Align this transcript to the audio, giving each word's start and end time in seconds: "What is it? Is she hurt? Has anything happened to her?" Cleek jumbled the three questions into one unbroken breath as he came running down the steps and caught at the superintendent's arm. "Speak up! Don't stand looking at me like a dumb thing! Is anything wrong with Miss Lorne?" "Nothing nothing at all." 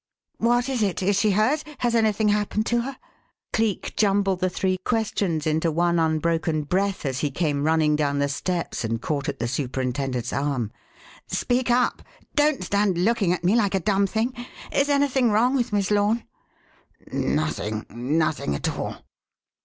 "What 0.39 0.67
is 0.67 0.81
it? 0.81 1.03
Is 1.03 1.19
she 1.19 1.29
hurt? 1.29 1.63
Has 1.77 1.93
anything 1.93 2.29
happened 2.29 2.65
to 2.65 2.81
her?" 2.81 2.97
Cleek 3.53 3.95
jumbled 3.95 4.39
the 4.39 4.49
three 4.49 4.79
questions 4.83 5.45
into 5.45 5.71
one 5.71 5.99
unbroken 5.99 6.63
breath 6.63 7.05
as 7.05 7.19
he 7.19 7.29
came 7.29 7.61
running 7.65 7.95
down 7.97 8.17
the 8.17 8.27
steps 8.27 8.83
and 8.83 8.99
caught 8.99 9.29
at 9.29 9.37
the 9.37 9.47
superintendent's 9.47 10.33
arm. 10.33 10.71
"Speak 11.27 11.69
up! 11.69 12.01
Don't 12.33 12.63
stand 12.63 12.97
looking 13.05 13.31
at 13.31 13.43
me 13.43 13.55
like 13.55 13.75
a 13.75 13.79
dumb 13.79 14.07
thing! 14.07 14.33
Is 14.71 14.89
anything 14.89 15.29
wrong 15.29 15.53
with 15.53 15.71
Miss 15.71 15.91
Lorne?" 15.91 16.23
"Nothing 17.11 17.85
nothing 17.91 18.55
at 18.55 18.69
all." 18.75 19.03